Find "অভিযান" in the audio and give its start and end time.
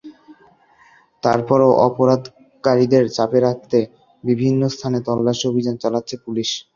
5.47-5.75